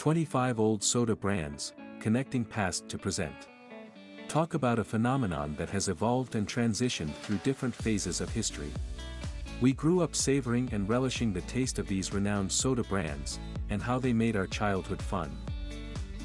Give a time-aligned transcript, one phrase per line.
[0.00, 3.48] 25 Old Soda Brands, Connecting Past to Present.
[4.28, 8.72] Talk about a phenomenon that has evolved and transitioned through different phases of history.
[9.60, 13.98] We grew up savoring and relishing the taste of these renowned soda brands, and how
[13.98, 15.36] they made our childhood fun.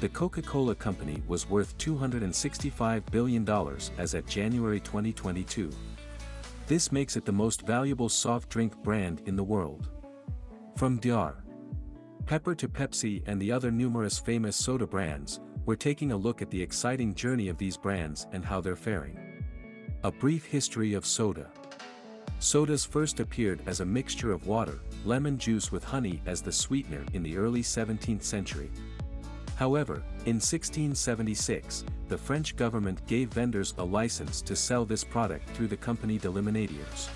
[0.00, 3.46] The Coca-Cola Company was worth $265 billion
[3.98, 5.70] as at January 2022.
[6.66, 9.90] This makes it the most valuable soft drink brand in the world.
[10.76, 11.45] From Dr.
[12.26, 16.50] Pepper to Pepsi and the other numerous famous soda brands, we're taking a look at
[16.50, 19.16] the exciting journey of these brands and how they're faring.
[20.02, 21.48] A brief history of soda.
[22.40, 27.04] Sodas first appeared as a mixture of water, lemon juice with honey as the sweetener
[27.12, 28.72] in the early 17th century.
[29.54, 35.68] However, in 1676, the French government gave vendors a license to sell this product through
[35.68, 37.08] the company de Limonadiers.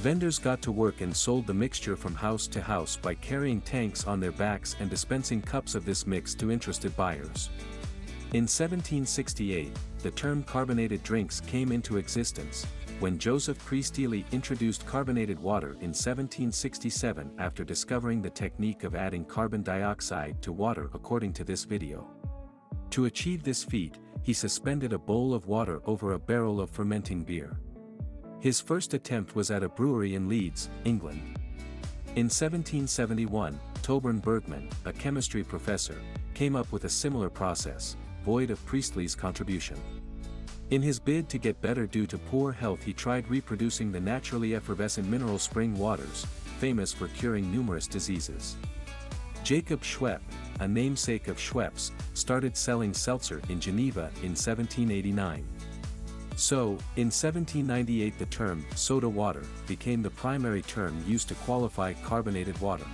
[0.00, 4.06] Vendors got to work and sold the mixture from house to house by carrying tanks
[4.06, 7.50] on their backs and dispensing cups of this mix to interested buyers.
[8.32, 12.66] In 1768, the term carbonated drinks came into existence,
[13.00, 19.62] when Joseph Priestley introduced carbonated water in 1767 after discovering the technique of adding carbon
[19.62, 22.08] dioxide to water according to this video.
[22.92, 27.22] To achieve this feat, he suspended a bowl of water over a barrel of fermenting
[27.22, 27.58] beer.
[28.40, 31.38] His first attempt was at a brewery in Leeds, England.
[32.16, 36.00] In 1771, Torbern Bergman, a chemistry professor,
[36.32, 39.76] came up with a similar process, void of Priestley's contribution.
[40.70, 44.54] In his bid to get better due to poor health he tried reproducing the naturally
[44.54, 46.24] effervescent mineral spring waters,
[46.58, 48.56] famous for curing numerous diseases.
[49.44, 50.22] Jacob Schweppe,
[50.60, 55.46] a namesake of Schweppes, started selling seltzer in Geneva in 1789.
[56.40, 62.58] So, in 1798 the term soda water became the primary term used to qualify carbonated
[62.62, 62.86] water.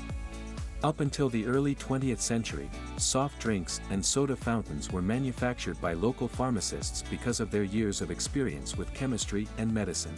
[0.83, 6.27] Up until the early 20th century, soft drinks and soda fountains were manufactured by local
[6.27, 10.17] pharmacists because of their years of experience with chemistry and medicine.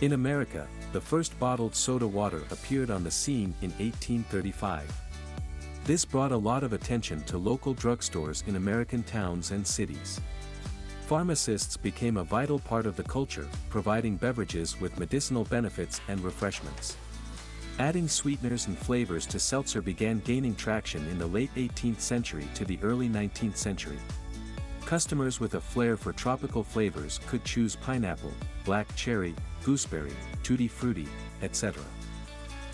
[0.00, 4.92] In America, the first bottled soda water appeared on the scene in 1835.
[5.84, 10.20] This brought a lot of attention to local drugstores in American towns and cities.
[11.12, 16.96] Pharmacists became a vital part of the culture, providing beverages with medicinal benefits and refreshments.
[17.78, 22.64] Adding sweeteners and flavors to seltzer began gaining traction in the late 18th century to
[22.64, 23.98] the early 19th century.
[24.86, 28.32] Customers with a flair for tropical flavors could choose pineapple,
[28.64, 29.34] black cherry,
[29.64, 31.08] gooseberry, tutti frutti,
[31.42, 31.84] etc.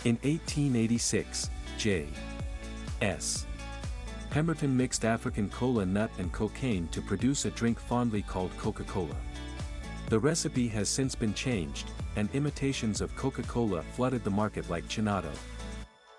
[0.05, 2.07] In 1886, J.
[3.03, 3.48] S.
[4.31, 9.17] Pemberton mixed African cola nut and cocaine to produce a drink fondly called Coca-Cola.
[10.11, 15.31] The recipe has since been changed, and imitations of Coca-Cola flooded the market like Chinado.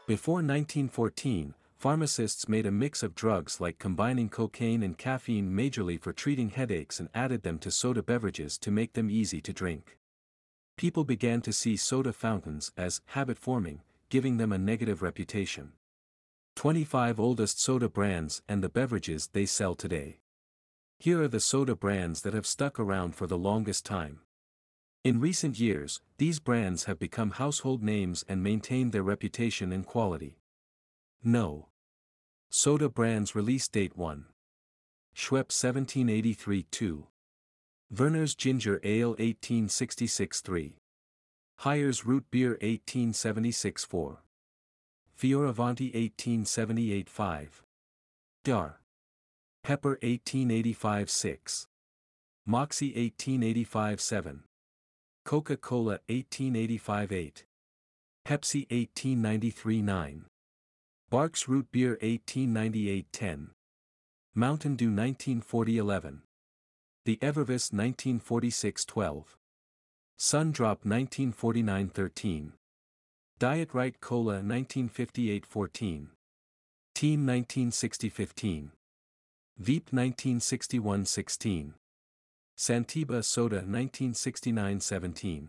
[0.07, 6.11] Before 1914, pharmacists made a mix of drugs like combining cocaine and caffeine majorly for
[6.11, 9.97] treating headaches and added them to soda beverages to make them easy to drink.
[10.77, 15.73] People began to see soda fountains as habit-forming, giving them a negative reputation.
[16.59, 20.19] 25 oldest soda brands and the beverages they sell today.
[20.97, 24.19] Here are the soda brands that have stuck around for the longest time.
[25.05, 30.41] In recent years, these brands have become household names and maintained their reputation and quality.
[31.23, 31.69] No.
[32.49, 34.25] Soda brands release date 1.
[35.15, 37.07] Schweppe 1783 2.
[37.89, 40.75] Vernor's Ginger Ale 1866 3.
[41.59, 44.23] Hires Root Beer 1876 4.
[45.19, 47.49] Fioravanti 1878-5.
[48.45, 48.79] Dar.
[49.63, 51.65] Pepper 1885-6.
[52.45, 54.39] Moxie 1885-7.
[55.25, 57.43] Coca-Cola 1885-8.
[58.25, 60.21] Pepsi 1893-9.
[61.09, 63.49] Barq's Root Beer 1898-10.
[64.35, 66.19] Mountain Dew 1940-11.
[67.03, 69.25] The Evervess 1946-12.
[70.17, 72.53] Sundrop 1949-13.
[73.39, 76.07] Diet Right Cola 1958-14.
[76.93, 78.71] Teem 1960-15.
[79.57, 81.73] Veep 1961-16.
[82.57, 85.47] Santiba Soda 1969-17.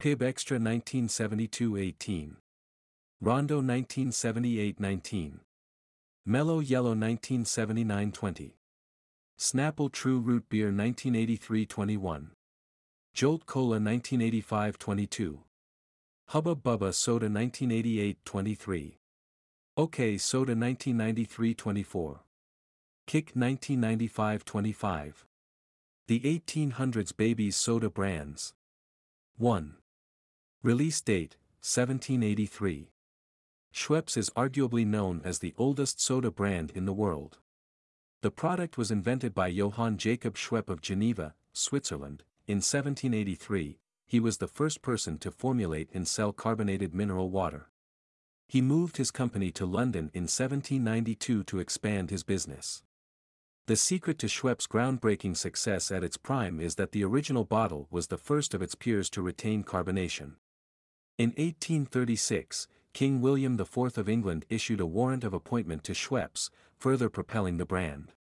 [0.00, 2.36] Pibb Xtra 1972-18.
[3.20, 5.40] Rondo 1978-19.
[6.24, 8.52] Mellow Yellow 1979-20.
[9.38, 12.30] Snapple True Root Beer 1983-21.
[13.12, 15.40] Jolt Cola 1985-22.
[16.28, 18.94] Hubba Bubba Soda 1988-23.
[19.76, 22.18] OK Soda 1993-24.
[23.06, 25.12] Kick 1995-25.
[26.08, 28.54] The 1800s Babies Soda Brands.
[29.36, 29.74] 1.
[30.62, 32.90] Release date, 1783.
[33.74, 37.38] Schweppes is arguably known as the oldest soda brand in the world.
[38.22, 43.78] The product was invented by Johann Jacob Schweppe of Geneva, Switzerland, in 1783,
[44.14, 47.68] he was the first person to formulate and sell carbonated mineral water.
[48.46, 52.84] He moved his company to London in 1792 to expand his business.
[53.66, 58.06] The secret to Schweppes' groundbreaking success at its prime is that the original bottle was
[58.06, 60.34] the first of its peers to retain carbonation.
[61.18, 67.10] In 1836, King William IV of England issued a warrant of appointment to Schweppes, further
[67.10, 68.12] propelling the brand.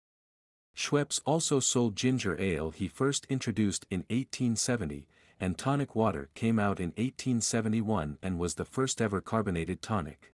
[0.75, 5.07] Schweppes also sold ginger ale he first introduced in 1870,
[5.43, 10.31] and tonic water came out in 1871 and was the first ever carbonated tonic.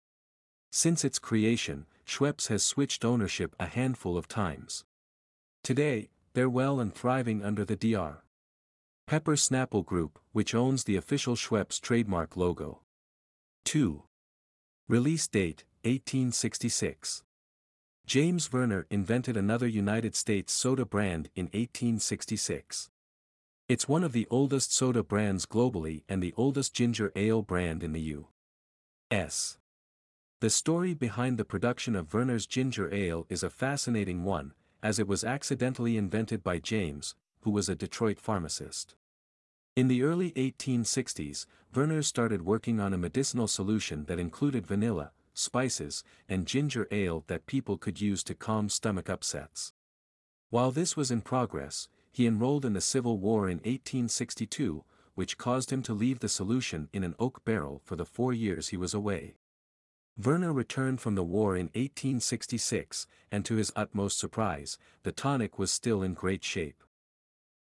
[0.71, 4.85] Since its creation, Schweppes has switched ownership a handful of times.
[5.61, 8.23] Today, they're well and thriving under the Dr.
[9.05, 12.79] Pepper Snapple Group, which owns the official Schweppes trademark logo.
[13.65, 14.03] 2.
[14.87, 17.23] Release date 1866.
[18.05, 22.89] James Vernor invented another United States soda brand in 1866.
[23.73, 27.91] It's one of the oldest soda brands globally and the oldest ginger ale brand in
[27.91, 29.57] the U.S.
[30.41, 34.53] The story behind the production of Vernor's ginger ale is a fascinating one,
[34.83, 38.93] as it was accidentally invented by James, who was a Detroit pharmacist.
[39.75, 46.03] In the early 1860s, Vernor started working on a medicinal solution that included vanilla, spices,
[46.29, 49.73] and ginger ale that people could use to calm stomach upsets.
[50.51, 55.71] While this was in progress, he enrolled in the Civil War in 1862, which caused
[55.71, 58.93] him to leave the solution in an oak barrel for the four years he was
[58.93, 59.33] away.
[60.19, 65.71] Vernor returned from the war in 1866, and to his utmost surprise, the tonic was
[65.71, 66.83] still in great shape.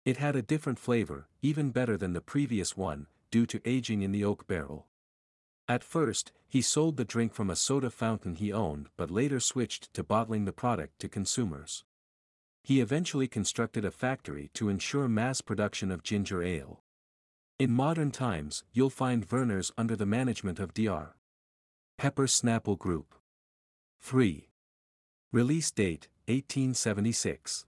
[0.04, 4.12] It had a different flavor, even better than the previous one, due to aging in
[4.12, 4.86] the oak barrel.
[5.66, 9.94] At first, he sold the drink from a soda fountain he owned but later switched
[9.94, 11.84] to bottling the product to consumers.
[12.62, 16.80] He eventually constructed a factory to ensure mass production of ginger ale.
[17.58, 21.14] In modern times, you'll find Vernor's under the management of Dr.
[21.98, 23.14] Pepper Snapple Group.
[24.00, 24.48] 3.
[25.32, 27.66] Release date 1876.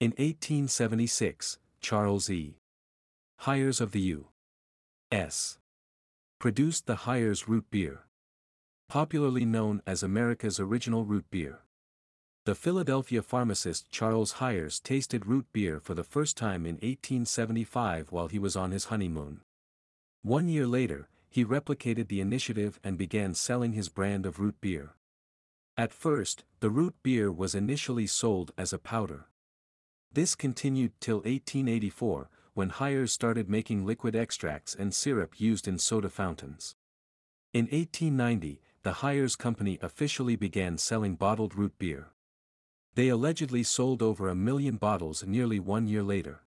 [0.00, 2.58] In 1876, Charles E.
[3.40, 5.58] Hires of the U.S.
[6.38, 8.06] produced the Hires root beer.
[8.88, 11.60] Popularly known as America's original root beer.
[12.46, 18.28] The Philadelphia pharmacist Charles Hires tasted root beer for the first time in 1875 while
[18.28, 19.40] he was on his honeymoon.
[20.22, 24.94] One year later, he replicated the initiative and began selling his brand of root beer.
[25.76, 29.26] At first, the root beer was initially sold as a powder.
[30.12, 36.10] This continued till 1884, when Hires started making liquid extracts and syrup used in soda
[36.10, 36.76] fountains.
[37.52, 42.12] In 1890, the Hires Company officially began selling bottled root beer.
[42.96, 46.40] They allegedly sold over a million bottles nearly one year later.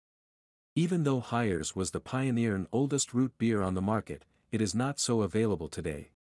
[0.76, 4.74] Even though Hires was the pioneer and oldest root beer on the market, it is
[4.74, 6.12] not so available today.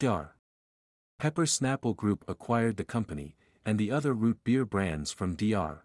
[0.00, 0.36] Dr.
[1.18, 5.84] Pepper Snapple Group acquired the company, and the other root beer brands from Dr.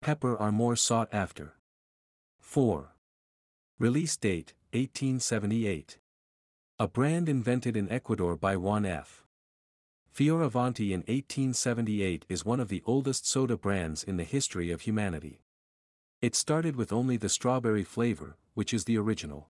[0.00, 1.54] Pepper are more sought after.
[2.38, 2.94] 4.
[3.80, 5.98] Release date 1878.
[6.78, 9.25] A brand invented in Ecuador by Juan F.
[10.16, 15.42] Fioravanti in 1878 is one of the oldest soda brands in the history of humanity.
[16.22, 19.50] It started with only the strawberry flavor, which is the original.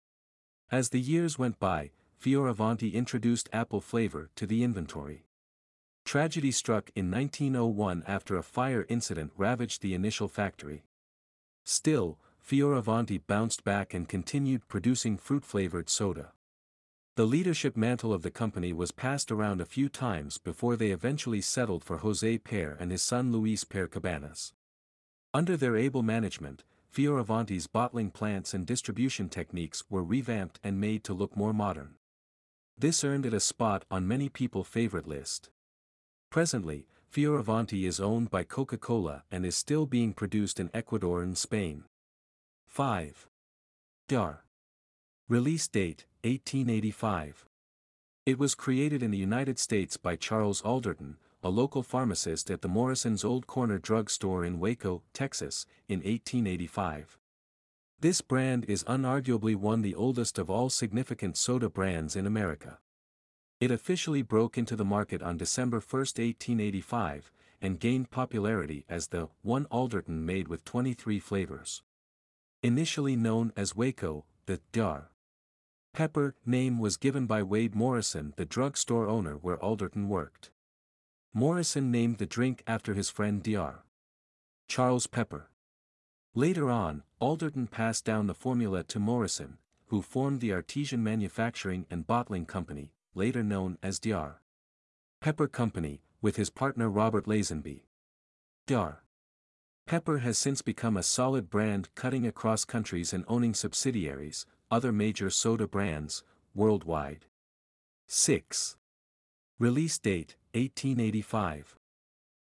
[0.70, 5.26] As the years went by, Fioravanti introduced apple flavor to the inventory.
[6.06, 10.84] Tragedy struck in 1901 after a fire incident ravaged the initial factory.
[11.64, 16.32] Still, Fioravanti bounced back and continued producing fruit-flavored soda.
[17.16, 21.40] The leadership mantle of the company was passed around a few times before they eventually
[21.40, 24.52] settled for José Pare and his son Luis Pare Cabanas.
[25.32, 26.62] Under their able management,
[26.94, 31.94] Fioravanti's bottling plants and distribution techniques were revamped and made to look more modern.
[32.76, 35.48] This earned it a spot on many people's favorite list.
[36.30, 41.84] Presently, Fioravanti is owned by Coca-Cola and is still being produced in Ecuador and Spain.
[42.66, 43.26] 5.
[44.06, 44.44] Dar.
[45.28, 47.46] Release date 1885.
[48.26, 52.68] It was created in the United States by Charles Alderton, a local pharmacist at the
[52.68, 57.16] Morrison's Old Corner Drug Store in Waco, Texas, in 1885.
[58.00, 62.78] This brand is unarguably one the oldest of all significant soda brands in America.
[63.60, 67.30] It officially broke into the market on December 1, 1885,
[67.62, 71.82] and gained popularity as the one Alderton made with 23 flavors.
[72.64, 75.06] Initially known as Waco, the Dr.
[75.96, 80.50] Pepper name was given by Wade Morrison the drugstore owner where Alderton worked.
[81.32, 83.78] Morrison named the drink after his friend Dr.
[84.68, 85.48] Charles Pepper.
[86.34, 92.06] Later on, Alderton passed down the formula to Morrison, who formed the Artesian Manufacturing and
[92.06, 94.42] Bottling Company, later known as Dr.
[95.22, 97.84] Pepper Company, with his partner Robert Lazenby.
[98.66, 99.02] Dr.
[99.86, 105.30] Pepper has since become a solid brand cutting across countries and owning subsidiaries, other major
[105.30, 107.26] soda brands, worldwide.
[108.08, 108.76] 6.
[109.58, 111.76] Release date 1885.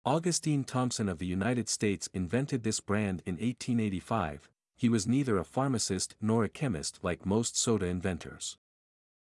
[0.06, 5.46] Augustine Thompson of the United States invented this brand in 1885, he was neither a
[5.46, 8.58] pharmacist nor a chemist like most soda inventors.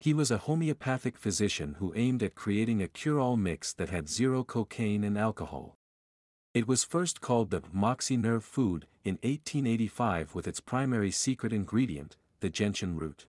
[0.00, 4.45] He was a homeopathic physician who aimed at creating a cure-all mix that had zero
[4.45, 5.76] cocaine and alcohol.
[6.52, 12.16] It was first called the Moxie Nerve Food in 1885 with its primary secret ingredient,
[12.40, 13.26] the gentian root.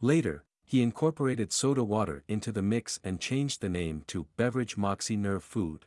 [0.00, 5.16] Later, he incorporated soda water into the mix and changed the name to Beverage Moxie
[5.16, 5.86] Nerve Food.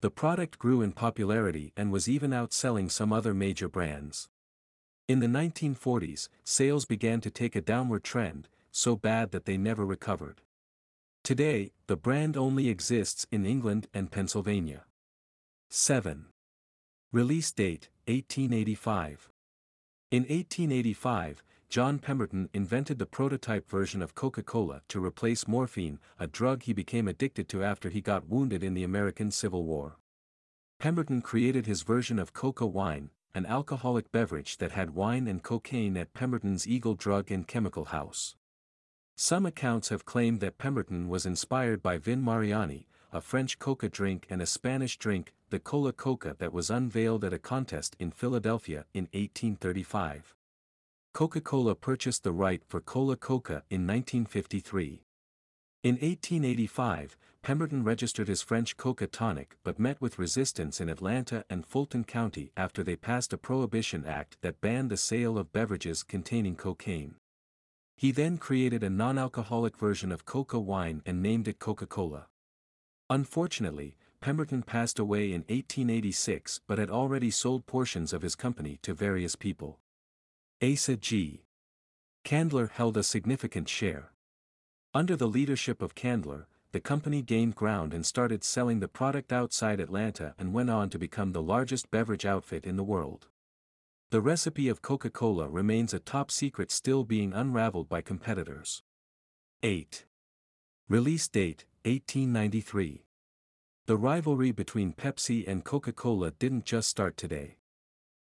[0.00, 4.30] The product grew in popularity and was even outselling some other major brands.
[5.06, 9.84] In the 1940s, sales began to take a downward trend, so bad that they never
[9.84, 10.40] recovered.
[11.22, 14.84] Today, the brand only exists in England and Pennsylvania.
[15.68, 16.26] 7.
[17.12, 19.28] Release date 1885.
[20.10, 26.64] In 1885, John Pemberton invented the prototype version of Coca-Cola to replace morphine, a drug
[26.64, 29.96] he became addicted to after he got wounded in the American Civil War.
[30.80, 35.96] Pemberton created his version of Coca Wine, an alcoholic beverage that had wine and cocaine
[35.96, 38.34] at Pemberton's Eagle Drug and Chemical House.
[39.14, 44.26] Some accounts have claimed that Pemberton was inspired by Vin Mariani, a French coca drink
[44.28, 48.86] and a Spanish drink, the Cola Coca that was unveiled at a contest in Philadelphia
[48.92, 50.34] in 1835.
[51.12, 55.02] Coca-Cola purchased the right for Cola Coca in 1953.
[55.82, 61.66] In 1885, Pemberton registered his French Coca tonic but met with resistance in Atlanta and
[61.66, 66.54] Fulton County after they passed a Prohibition Act that banned the sale of beverages containing
[66.54, 67.16] cocaine.
[67.96, 72.28] He then created a non-alcoholic version of Coca wine and named it Coca-Cola.
[73.10, 78.94] Unfortunately, Pemberton passed away in 1886 but had already sold portions of his company to
[78.94, 79.80] various people.
[80.62, 81.44] Asa G.
[82.22, 84.12] Candler held a significant share.
[84.92, 89.80] Under the leadership of Candler, the company gained ground and started selling the product outside
[89.80, 93.28] Atlanta and went on to become the largest beverage outfit in the world.
[94.10, 98.82] The recipe of Coca-Cola remains a top secret still being unraveled by competitors.
[99.62, 100.04] 8.
[100.90, 103.06] Release date 1893.
[103.86, 107.56] The rivalry between Pepsi and Coca-Cola didn't just start today.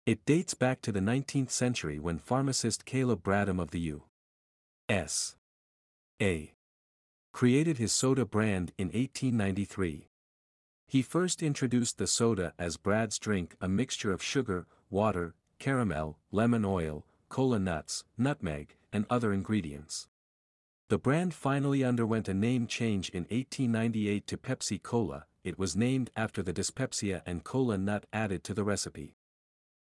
[0.07, 5.35] It dates back to the 19th century when pharmacist Caleb Bradham of the U.S.
[6.21, 6.53] A.
[7.33, 10.07] created his soda brand in 1893.
[10.87, 16.63] He first introduced the soda as Brad's drink a mixture of sugar, water, caramel, lemon
[16.63, 20.07] oil, cola nuts, nutmeg, and other ingredients.
[20.87, 26.11] The brand finally underwent a name change in 1898 to Pepsi Cola, it was named
[26.15, 29.16] after the dyspepsia and cola nut added to the recipe.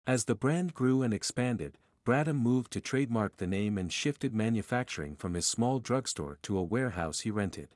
[0.08, 5.14] As the brand grew and expanded, Bradham moved to trademark the name and shifted manufacturing
[5.14, 7.68] from his small drugstore to a warehouse he rented.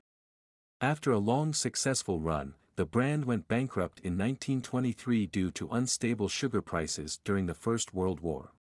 [0.81, 6.63] After a long successful run, the brand went bankrupt in 1923 due to unstable sugar
[6.63, 8.55] prices during the First World War.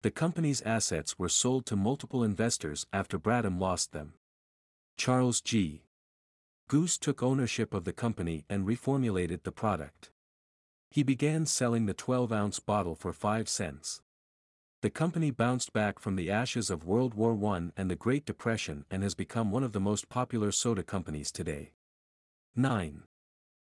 [0.00, 4.14] The company's assets were sold to multiple investors after Bradham lost them.
[4.96, 5.82] Charles G.
[6.68, 10.12] Guth took ownership of the company and reformulated the product.
[10.96, 14.00] He began selling the 12-ounce bottle for 5 cents.
[14.80, 18.86] The company bounced back from the ashes of World War I and the Great Depression
[18.90, 21.72] and has become one of the most popular soda companies today.
[22.54, 23.02] 9.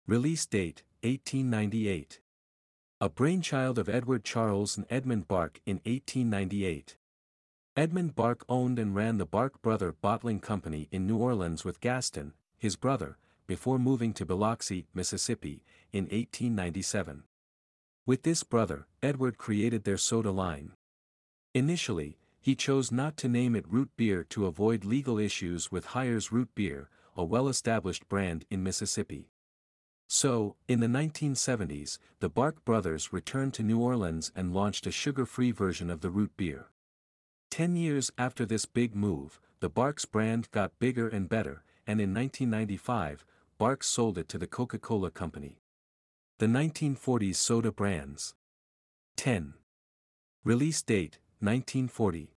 [0.06, 2.20] Release date, 1898.
[3.00, 6.98] A brainchild of Edward Charles and Edmund Barq in 1898.
[7.78, 12.34] Edmund Barq owned and ran the Barq Brother Bottling Company in New Orleans with Gaston,
[12.58, 15.62] his brother, before moving to Biloxi, Mississippi,
[15.96, 17.24] in 1897.
[18.04, 20.72] With this brother, Edward created their soda line.
[21.54, 26.30] Initially, he chose not to name it root beer to avoid legal issues with Hires
[26.30, 29.30] Root Beer, a well-established brand in Mississippi.
[30.06, 35.50] So, in the 1970s, the Barq brothers returned to New Orleans and launched a sugar-free
[35.50, 36.66] version of the root beer.
[37.50, 42.14] Ten years after this big move, the Barq's brand got bigger and better, and in
[42.14, 43.24] 1995,
[43.58, 45.58] Barq's sold it to the Coca-Cola Company.
[46.38, 48.34] The 1940s soda brands.
[49.16, 49.54] 10.
[50.44, 52.34] Release date, 1940.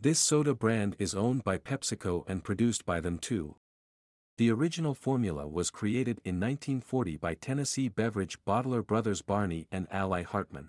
[0.00, 3.56] This soda brand is owned by PepsiCo and produced by them too.
[4.38, 10.22] The original formula was created in 1940 by Tennessee beverage bottler brothers Barney and Ally
[10.22, 10.68] Hartman.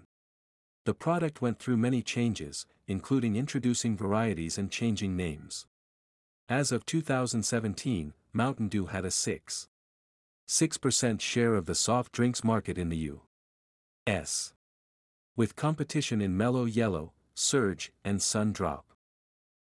[0.84, 5.67] The product went through many changes, including introducing varieties and changing names.
[6.50, 9.70] As of 2017, Mountain Dew had a 6.
[10.51, 14.53] 6% share of the soft drinks market in the U.S.
[15.38, 18.84] With competition in Mellow Yellow, Surge, and Sun Drop.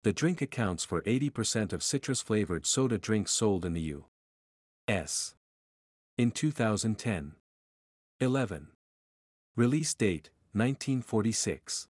[0.05, 3.81] The drink accounts for 80% of citrus-flavored soda drinks sold in the
[4.87, 5.35] U.S.
[6.17, 7.33] In 2010.
[8.21, 8.67] 11.
[9.57, 11.88] Release date, 1946.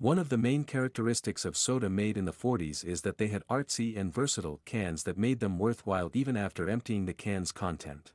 [0.00, 3.46] One of the main characteristics of soda made in the 40s is that they had
[3.48, 8.14] artsy and versatile cans that made them worthwhile even after emptying the can's content.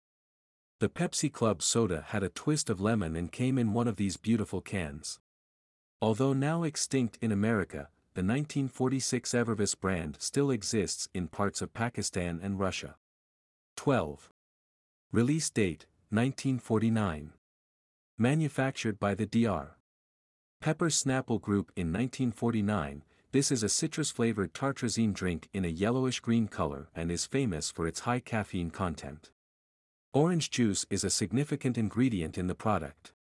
[0.80, 4.18] The Pepsi Club soda had a twist of lemon and came in one of these
[4.18, 5.20] beautiful cans.
[6.02, 12.40] Although now extinct in America, the 1946 Evervess brand still exists in parts of Pakistan
[12.42, 12.96] and Russia.
[13.78, 14.32] 12.
[15.12, 17.34] Release date, 1949.
[18.18, 19.75] Manufactured by the Dr.
[20.62, 26.90] Pepper Snapple Group in 1949, this is a citrus-flavored tartrazine drink in a yellowish-green color
[26.96, 29.32] and is famous for its high caffeine content.
[30.14, 33.14] Orange juice is a significant ingredient in the product.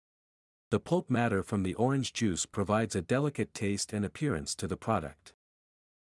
[0.69, 4.77] The pulp matter from the orange juice provides a delicate taste and appearance to the
[4.77, 5.33] product.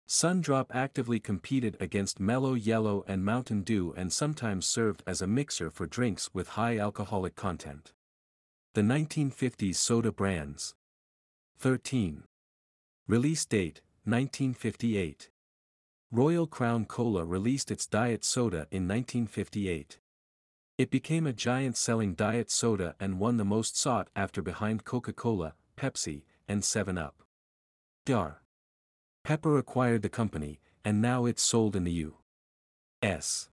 [0.09, 5.69] Sundrop actively competed against Mellow Yellow and Mountain Dew and sometimes served as a mixer
[5.69, 7.93] for drinks with high alcoholic content.
[8.75, 10.77] The 1950s soda brands.
[11.59, 12.25] 13.
[13.09, 15.31] Release date, 1958.
[16.13, 19.99] Royal Crown Cola released its diet soda in 1958.
[20.77, 25.55] It became a giant selling diet soda and won the most sought after behind Coca-Cola,
[25.79, 27.23] Pepsi, and 7-Up.
[28.05, 28.43] Dr.
[29.25, 33.49] Pepper acquired the company, and now it's sold in the U.S.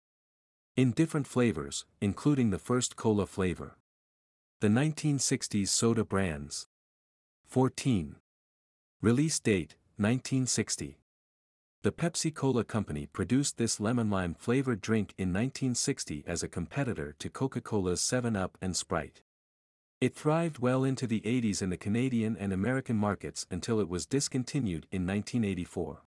[0.75, 3.77] In different flavors, including the first cola flavor.
[4.61, 6.67] The 1960s soda brands.
[7.51, 8.15] 14.
[9.03, 11.01] Release date, 1960.
[11.83, 18.03] The Pepsi-Cola Company produced this lemon-lime flavored drink in 1960 as a competitor to Coca-Cola's
[18.03, 19.23] 7-Up and Sprite.
[20.01, 24.07] It thrived well into the 80s in the Canadian and American markets until it was
[24.07, 26.05] discontinued in 1984.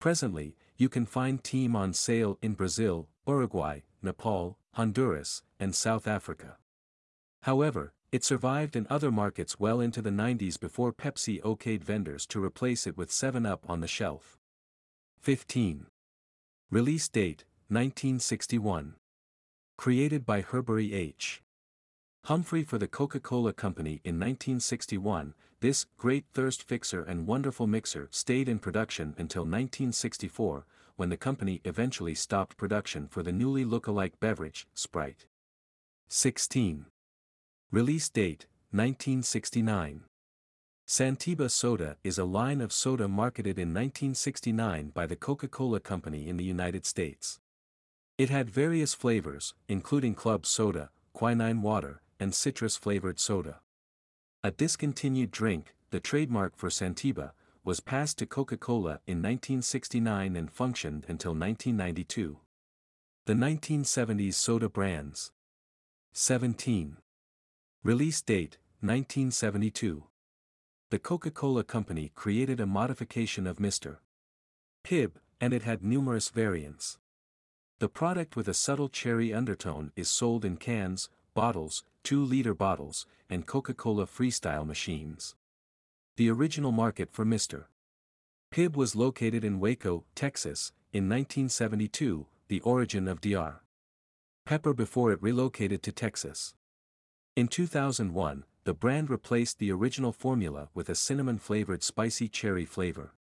[0.00, 6.56] Presently, you can find Teem on sale in Brazil, Uruguay, Nepal, Honduras, and South Africa.
[7.42, 12.42] However, it survived in other markets well into the 90s before Pepsi okayed vendors to
[12.42, 14.38] replace it with 7-Up on the shelf.
[15.20, 15.86] 15.
[16.70, 18.94] Release date, 1961.
[19.76, 21.42] Created by Herbury H.
[22.24, 28.48] Humphrey for the Coca-Cola Company in 1961, this great thirst fixer and wonderful mixer stayed
[28.48, 30.66] in production until 1964,
[30.96, 35.26] when the company eventually stopped production for the newly look-alike beverage, Sprite.
[36.08, 36.86] 16.
[37.72, 40.02] Release date, 1969.
[40.86, 46.36] Santiba Soda is a line of soda marketed in 1969 by the Coca-Cola Company in
[46.36, 47.40] the United States.
[48.18, 53.58] It had various flavors, including club soda, quinine water, and citrus-flavored soda.
[54.44, 57.32] A discontinued drink, the trademark for Santiba,
[57.64, 62.38] was passed to Coca-Cola in 1969 and functioned until 1992.
[63.24, 65.32] The 1970s soda brands.
[66.12, 66.98] 17.
[67.86, 70.02] Release date, 1972
[70.90, 73.98] the Coca-Cola Company created a modification of Mr.
[74.84, 76.98] Pibb, and it had numerous variants.
[77.78, 83.46] The product with a subtle cherry undertone is sold in cans, bottles, 2-liter bottles, and
[83.46, 85.36] Coca-Cola Freestyle machines.
[86.16, 87.66] The original market for Mr.
[88.52, 93.60] Pibb was located in Waco, Texas, in 1972, the origin of Dr.
[94.44, 96.55] Pepper before it relocated to Texas.
[97.36, 103.12] In 2001, the brand replaced the original formula with a cinnamon-flavored spicy cherry flavor.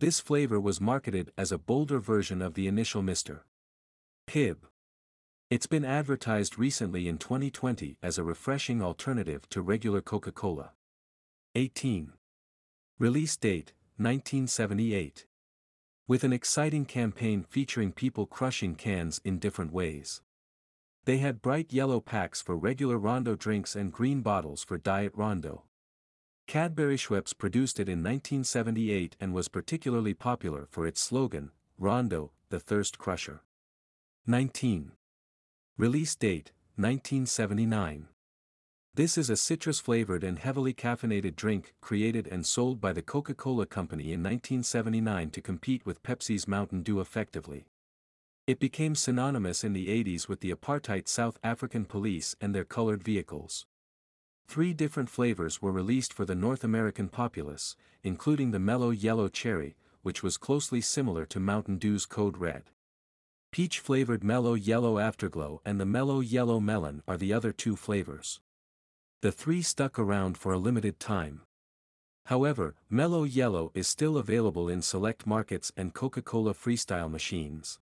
[0.00, 3.42] This flavor was marketed as a bolder version of the initial Mr.
[4.26, 4.56] Pibb.
[5.50, 10.72] It's been advertised recently in 2020 as a refreshing alternative to regular Coca-Cola.
[11.54, 12.14] 18.
[12.98, 15.26] Release date, 1978.
[16.08, 20.22] With an exciting campaign featuring people crushing cans in different ways.
[21.08, 25.62] They had bright yellow packs for regular Rondo drinks and green bottles for Diet Rondo.
[26.46, 32.60] Cadbury Schweppes produced it in 1978 and was particularly popular for its slogan, Rondo, the
[32.60, 33.40] Thirst Crusher.
[34.26, 34.92] 19.
[35.78, 38.08] Release date, 1979.
[38.94, 44.12] This is a citrus-flavored and heavily caffeinated drink created and sold by the Coca-Cola Company
[44.12, 47.64] in 1979 to compete with Pepsi's Mountain Dew effectively.
[48.48, 53.04] It became synonymous in the 80s with the apartheid South African police and their colored
[53.04, 53.66] vehicles.
[54.48, 59.76] Three different flavors were released for the North American populace, including the mellow yellow cherry,
[60.00, 62.70] which was closely similar to Mountain Dew's Code Red.
[63.52, 68.40] Peach-flavored mellow yellow afterglow and the mellow yellow melon are the other two flavors.
[69.20, 71.42] The three stuck around for a limited time.
[72.24, 77.78] However, Mellow Yellow is still available in select markets and Coca-Cola Freestyle machines.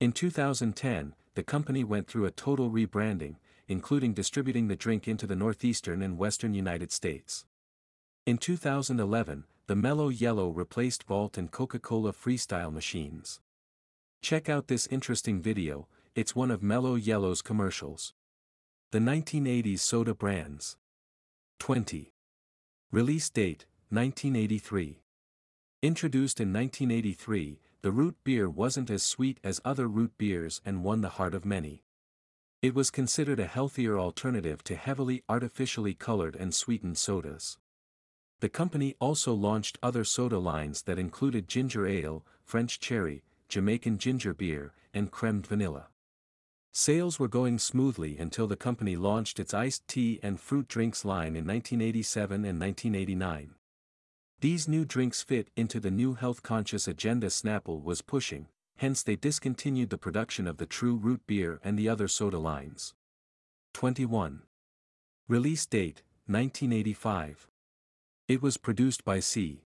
[0.00, 3.34] In 2010, the company went through a total rebranding,
[3.66, 7.46] including distributing the drink into the northeastern and western United States.
[8.24, 13.40] In 2011, the Mellow Yellow replaced Vault and Coca-Cola Freestyle machines.
[14.22, 18.14] Check out this interesting video, it's one of Mellow Yellow's commercials.
[18.92, 20.76] The 1980s soda brands.
[21.58, 22.12] 20.
[22.92, 25.02] Release date, 1983.
[25.82, 31.00] Introduced in 1983, the root beer wasn't as sweet as other root beers and won
[31.00, 31.84] the heart of many.
[32.60, 37.56] It was considered a healthier alternative to heavily artificially colored and sweetened sodas.
[38.40, 44.34] The company also launched other soda lines that included ginger ale, French cherry, Jamaican ginger
[44.34, 45.88] beer, and creme vanilla.
[46.72, 51.34] Sales were going smoothly until the company launched its iced tea and fruit drinks line
[51.34, 53.54] in 1987 and 1989.
[54.40, 58.46] These new drinks fit into the new health-conscious agenda Snapple was pushing,
[58.76, 62.94] hence they discontinued the production of the True Root beer and the other soda lines.
[63.74, 64.42] 21.
[65.26, 67.48] Release date, 1985.
[68.28, 69.64] It was produced by C.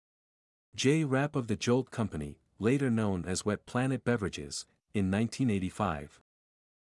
[0.76, 1.06] J.
[1.06, 6.20] Rapp of the Jolt Company, later known as Wet Planet Beverages, in 1985.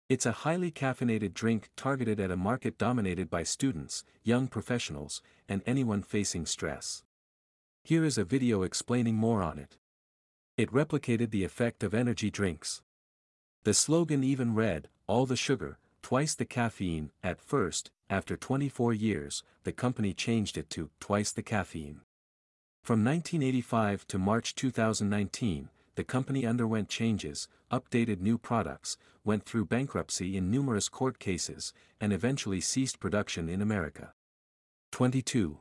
[0.07, 5.61] It's a highly caffeinated drink targeted at a market dominated by students, young professionals, and
[5.65, 7.03] anyone facing stress.
[7.85, 9.77] Here is a video explaining more on it.
[10.57, 12.81] It replicated the effect of energy drinks.
[13.63, 19.43] The slogan even read, all the sugar, twice the caffeine, at first, after 24 years,
[19.65, 22.01] the company changed it to twice the caffeine.
[22.81, 30.35] From 1985 to March 2019, the company underwent changes, updated new products, went through bankruptcy
[30.35, 31.71] in numerous court cases,
[32.01, 34.15] and eventually ceased production in America.
[34.91, 35.59] 22.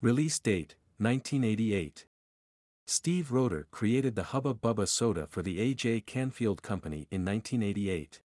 [0.00, 2.06] Release date 1988.
[2.86, 6.02] Steve Roeder created the Hubba Bubba soda for the A.J.
[6.02, 8.20] Canfield Company in 1988.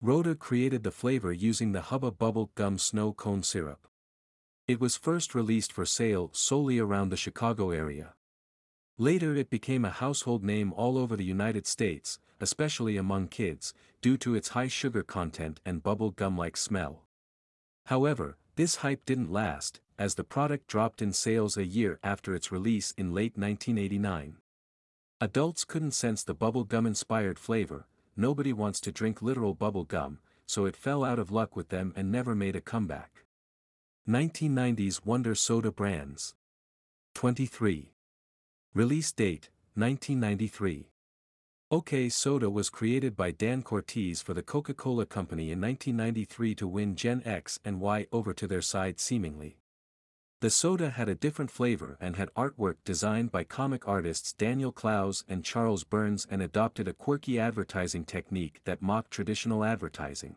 [0.00, 3.86] Roeder created the flavor using the Hubba Bubble Gum Snow Cone Syrup.
[4.66, 8.14] It was first released for sale solely around the Chicago area.
[8.98, 14.16] Later it became a household name all over the United States, especially among kids, due
[14.18, 17.04] to its high sugar content and bubble gum-like smell.
[17.86, 22.50] However, this hype didn't last, as the product dropped in sales a year after its
[22.50, 24.36] release in late 1989.
[25.20, 27.86] Adults couldn't sense the bubble gum-inspired flavor,
[28.16, 31.92] nobody wants to drink literal bubble gum, so it fell out of luck with them
[31.94, 33.24] and never made a comeback.
[34.08, 36.34] 1990s Wonder Soda Brands
[37.14, 37.92] 23.
[38.74, 40.88] Release date, 1993.
[41.70, 46.96] OK Soda was created by Dan Cortese for the Coca-Cola Company in 1993 to win
[46.96, 49.58] Gen X and Y over to their side seemingly.
[50.42, 55.22] The soda had a different flavor and had artwork designed by comic artists Daniel Clowes
[55.28, 60.34] and Charles Burns and adopted a quirky advertising technique that mocked traditional advertising.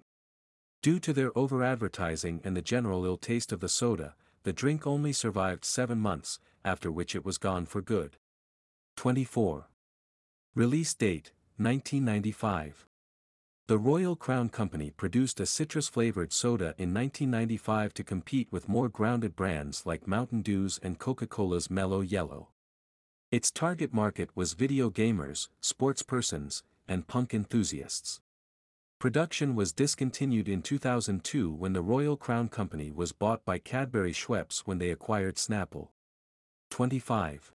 [0.84, 4.14] Due to their over-advertising and the general ill taste of the soda,
[4.44, 8.18] the drink only survived seven months, after which it was gone for good.
[8.98, 9.72] 24.
[10.54, 12.86] Release date 1995.
[13.68, 19.36] The Royal Crown Company produced a citrus-flavored soda in 1995 to compete with more grounded
[19.36, 22.50] brands like Mountain Dew's and Coca-Cola's Mellow Yellow.
[23.32, 28.22] Its target market was video gamers, sportspersons, and punk enthusiasts.
[29.00, 34.60] Production was discontinued in 2002 when the Royal Crown Company was bought by Cadbury Schweppes
[34.66, 35.88] when they acquired Snapple.
[36.70, 37.52] 25.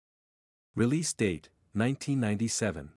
[0.77, 2.91] Release date, 1997.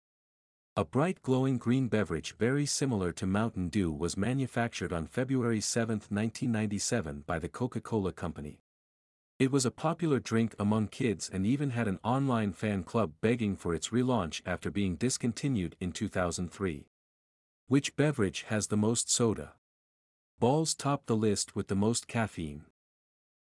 [0.78, 5.96] A bright glowing green beverage very similar to Mountain Dew was manufactured on February 7,
[5.96, 8.62] 1997 by the Coca-Cola Company.
[9.40, 13.56] It was a popular drink among kids and even had an online fan club begging
[13.56, 16.86] for its relaunch after being discontinued in 2003.
[17.68, 19.54] Which beverage has the most soda?
[20.38, 22.66] Bawls top the list with the most caffeine.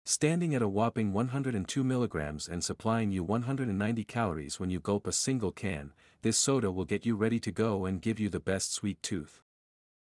[0.04, 5.12] Standing at a whopping 102 milligrams and supplying you 190 calories when you gulp a
[5.12, 8.72] single can, this soda will get you ready to go and give you the best
[8.72, 9.42] sweet tooth.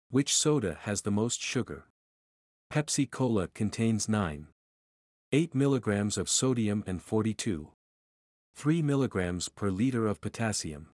[0.09, 1.87] Which soda has the most sugar?
[2.72, 4.46] Pepsi Cola contains 9.
[5.33, 7.70] 8 mg of sodium and 42.
[8.55, 10.90] 3 mg per liter of potassium.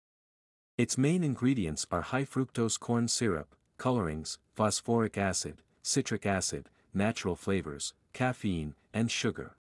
[0.78, 7.94] Its main ingredients are high fructose corn syrup, colorings, phosphoric acid, citric acid, natural flavors,
[8.12, 9.56] caffeine, and sugar.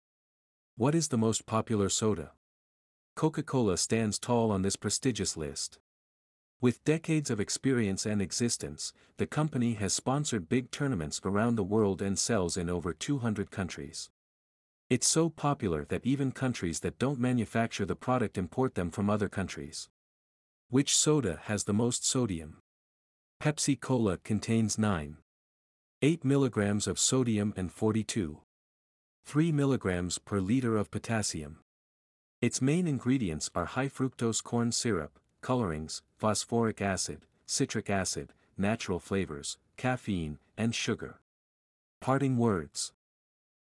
[0.78, 2.32] What is the most popular soda?
[3.16, 5.80] Coca-Cola stands tall on this prestigious list.
[6.62, 12.02] With decades of experience and existence, the company has sponsored big tournaments around the world
[12.02, 14.10] and sells in over 200 countries.
[14.90, 19.30] It's so popular that even countries that don't manufacture the product import them from other
[19.30, 19.90] countries.
[20.70, 22.58] Which soda has the most sodium?
[23.42, 25.18] Pepsi Cola contains 9.
[26.02, 28.42] 8 mg of sodium and 42.
[29.24, 31.60] 3 mg per liter of potassium.
[32.42, 39.58] Its main ingredients are high fructose corn syrup, colorings, phosphoric acid, citric acid, natural flavors,
[39.78, 41.22] caffeine, and sugar.
[42.02, 42.92] Parting words.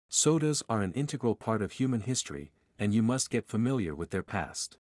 [0.09, 4.23] Sodas are an integral part of human history, and you must get familiar with their
[4.23, 4.79] past.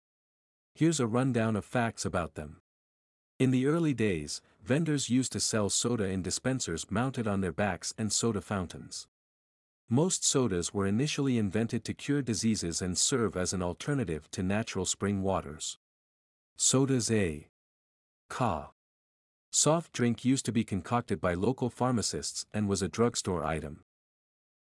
[0.75, 2.57] Here's a rundown of facts about them.
[3.39, 7.93] In the early days, vendors used to sell soda in dispensers mounted on their backs
[7.95, 9.07] and soda fountains.
[9.87, 14.85] Most sodas were initially invented to cure diseases and serve as an alternative to natural
[14.85, 15.77] spring waters.
[16.55, 17.47] Sodas A.
[18.27, 18.71] Ka.
[19.51, 23.83] Soft drink used to be concocted by local pharmacists and was a drugstore item.